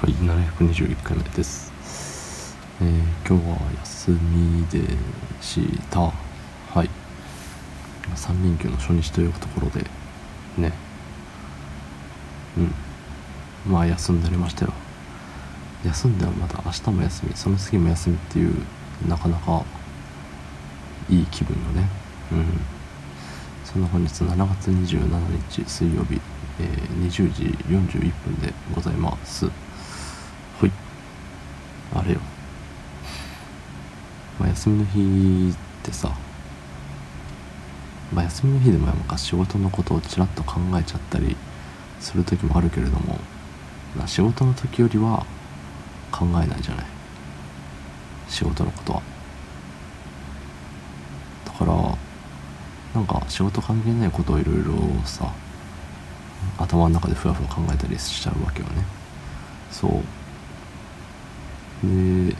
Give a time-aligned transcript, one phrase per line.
[0.00, 1.70] はい、721回目です。
[2.80, 4.96] えー今日は休みで
[5.42, 6.00] した。
[6.00, 6.88] はい。
[8.16, 9.84] 3連休の初日というところで、
[10.56, 10.72] ね。
[12.56, 13.70] うん。
[13.70, 14.72] まあ休んでありましたよ。
[15.84, 18.54] 休んではまた明日も休み、その次も休みっていう、
[19.06, 19.62] なかなか
[21.10, 21.86] いい気分よね。
[22.32, 22.46] うん。
[23.66, 26.18] そんな本日7月27日水曜日、
[26.58, 29.50] えー20時41分でございます。
[31.94, 32.20] あれよ。
[34.38, 36.10] まあ、休みの日ってさ、
[38.12, 41.36] まあ、休みの日でもなんか仕事のことをちらっと考えちゃったり
[42.00, 43.18] する時もあるけれども、
[43.96, 45.26] まあ、仕事の時よりは
[46.10, 46.86] 考えないじゃない。
[48.28, 49.02] 仕事のことは。
[51.44, 52.10] だから、
[52.94, 54.72] なんか仕事関係ないことをいろいろ
[55.04, 55.32] さ
[56.58, 58.84] 頭の中でふわふわ考えたりしちゃうわけよね
[59.70, 60.02] そう
[61.82, 62.36] で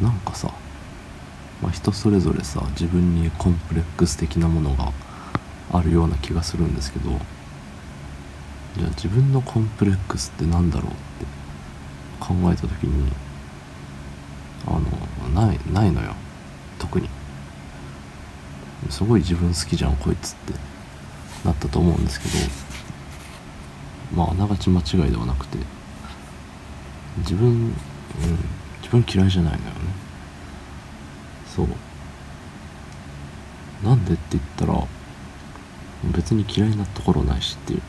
[0.00, 0.52] なんかさ、
[1.60, 4.92] まあ、人それぞれさ自分にコンプレックス的なものが
[5.72, 7.10] あるような気がするんですけど
[8.76, 10.98] じゃあ自分のコンプレックスってなんだろうって
[12.18, 13.12] 考えた時に
[14.66, 16.14] あのないないのよ。
[16.78, 17.08] 特に。
[18.90, 20.54] すごい自分好きじゃんこいつって
[21.44, 22.34] なったと思うんですけど
[24.16, 25.58] まああながち間違いではなくて
[27.18, 27.74] 自分、
[28.80, 29.78] 自分嫌いじゃないのよね。
[31.54, 31.68] そう。
[33.84, 34.86] なんでって言ったら
[36.12, 37.82] 別に嫌いなところないしっていう。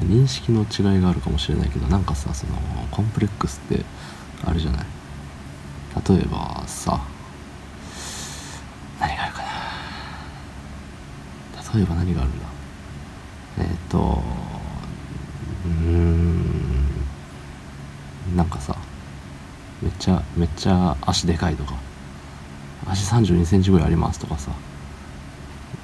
[0.00, 2.54] 認識の違いがあるかもしれないけどなんかさその
[2.90, 3.84] コンプレックスって
[4.42, 4.86] あるじゃない？
[6.08, 7.02] 例えばさ
[8.98, 9.48] 何があるかな？
[11.74, 12.46] 例えば何があるんだ？
[13.58, 14.22] えっ、と
[15.66, 16.51] うん。
[18.36, 18.76] なんかさ
[19.82, 21.74] めっちゃめっちゃ足でかいとか
[22.86, 24.52] 足3 2センチぐらいありますとかさ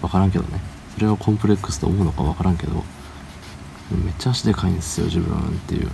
[0.00, 0.60] 分からんけどね。
[0.94, 2.84] それをコンプレックスと思うのか分からんけど
[3.90, 5.90] めっちゃ足でかいんですよ自分っていう。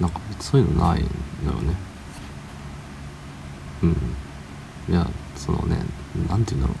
[0.00, 1.04] なんかそういうのない
[1.44, 1.74] のよね。
[3.82, 3.96] うん。
[4.88, 5.78] いやそのね
[6.28, 6.74] なんて言うんだろ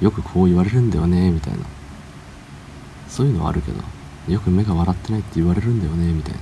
[0.00, 0.04] う。
[0.04, 1.60] よくこう言われるんだよねみたいな。
[3.08, 3.82] そういうのはあるけど。
[4.28, 6.40] よく目が笑ってないって言われるんだよねみたいな。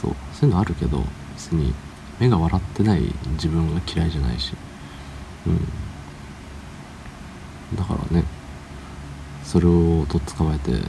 [0.00, 0.14] そう。
[0.32, 1.02] そういうのあるけど
[1.34, 1.74] 別に
[2.18, 4.54] 目が笑ってない自分が嫌いじゃないし。
[5.46, 5.68] うん。
[7.76, 8.24] だからね
[9.44, 10.80] それをとっ捕まえてね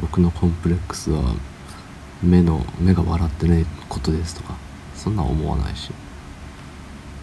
[0.00, 1.34] 僕のコンプレックスは
[2.22, 4.56] 目の目が笑ってないことですとか
[4.94, 5.90] そんな思わないし。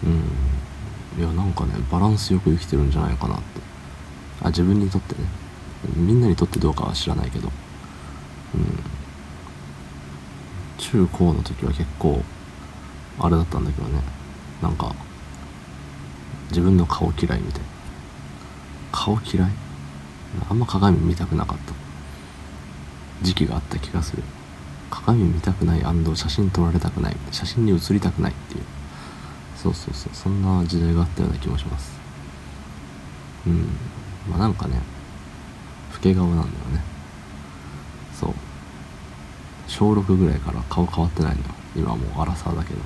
[0.03, 1.22] うん。
[1.22, 3.44] いやなんかねバランスよく生きてるんじゃないかなって。
[4.41, 5.47] あ自分にとってね。
[5.96, 7.48] みんなにとってどうかは知らないけど。
[8.56, 8.80] うん。
[10.78, 12.24] 中高の時は結構
[13.20, 14.00] あれだったんだけどね。
[14.62, 14.96] なんか
[16.50, 17.62] 自分の顔嫌いみたい。
[17.62, 17.68] な
[18.92, 19.52] 顔嫌い？
[20.50, 21.74] あんま鏡見たくなかった。
[23.24, 24.24] 時期があった気がする。
[24.90, 25.82] 鏡見たくない。
[26.16, 27.16] 写真撮られたくない。
[27.32, 28.64] 写真に写りたくないっていう。
[29.56, 30.14] そうそうそう。
[30.14, 32.00] そんな時代があったような気もします。
[33.48, 33.68] うん。
[34.30, 34.80] まあなんかね
[35.97, 36.81] 老け顔なんだよね。
[38.13, 38.34] そう。
[39.68, 42.80] 小6ぐらいから顔変わってないのよ今はもうアラサーだけど。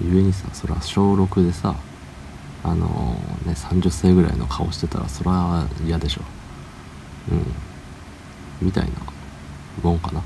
[0.00, 1.74] 故にさそれは小6でさ
[2.62, 6.22] あのー、ね30歳ぐらいの顔してたらそれは嫌でしょ。
[7.30, 8.66] うん。
[8.66, 8.90] みたいな
[9.82, 10.22] もんかな。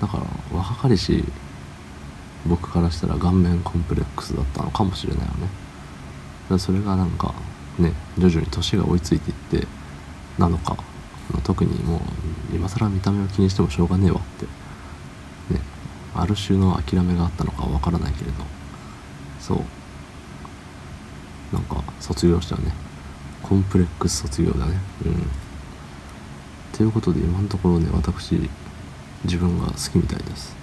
[0.00, 0.24] だから
[0.56, 1.24] 若かりし
[2.46, 5.32] 僕からしたら顔面コンプレックスだったのかもしれないよ
[6.50, 6.58] ね。
[6.58, 7.34] それがなんか
[7.78, 9.66] ね徐々に年が追いついていって
[10.38, 10.76] なのか。
[11.42, 12.00] 特にもう
[12.54, 14.46] 今更見た目を気にしてもしょうがねえわって。
[15.54, 15.60] ね。
[16.14, 18.44] ある種の諦めがあったのかはわからないけれど。
[19.40, 19.58] そう。
[21.52, 22.72] なんか卒業したよね。
[23.42, 24.78] コンプレックス卒業だね。
[25.04, 25.28] うん。
[26.72, 28.50] ということで今のところね私
[29.24, 30.56] 自分が好きみたいです。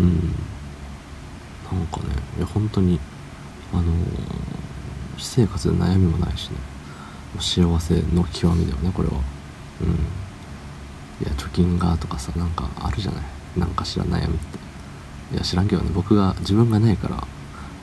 [0.00, 0.34] うん。
[1.70, 2.06] なんかね
[2.38, 2.98] いや本当に
[3.72, 3.86] あのー、
[5.18, 6.56] 私生活で悩みもないしね。
[7.38, 9.14] 幸せの極みだよねこれは。
[9.82, 9.88] うん。
[9.90, 13.24] いや貯金がとかさなんかあるじゃない？
[13.56, 14.58] なんかしら悩みって。
[15.34, 17.26] いや知らんけどね僕が自分がないから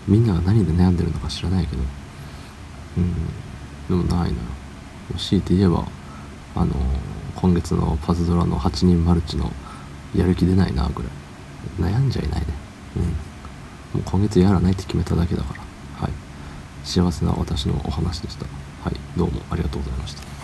[0.07, 1.83] みんなが何で悩んでるのか知らないけど。
[2.97, 4.06] うん。
[4.06, 4.44] でもないのよ。
[5.18, 5.86] 強いて言えば
[6.56, 6.74] あの、
[7.36, 9.51] 今月のパズドラの8人マルチの
[10.15, 11.91] やる気出ないなぐらい。
[11.94, 12.48] 悩んじゃいないね。
[12.95, 13.03] うん。
[13.03, 13.09] も
[13.98, 15.62] う今月やらないって決めただけだから。
[16.01, 16.12] はい。
[16.83, 18.45] 幸せな私のお話でした。
[18.85, 20.34] はいどうもありがとうございました。